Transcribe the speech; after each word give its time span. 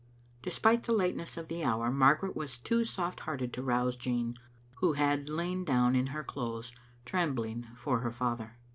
Despite 0.41 0.81
the 0.81 0.93
lateness 0.95 1.37
of 1.37 1.47
the 1.47 1.63
hour 1.63 1.91
Margaret 1.91 2.35
was 2.35 2.57
too 2.57 2.83
soft 2.83 3.19
hearted 3.19 3.53
to 3.53 3.61
rouse 3.61 3.95
Jean, 3.95 4.33
who 4.77 4.93
had 4.93 5.29
lain 5.29 5.63
down 5.63 5.95
in 5.95 6.07
her 6.07 6.23
clothes, 6.23 6.71
trembling 7.05 7.67
for 7.75 7.99
her 7.99 8.11
father. 8.11 8.57